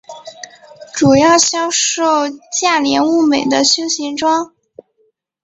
[0.95, 2.01] 主要销售
[2.59, 4.51] 价廉物美的休闲装。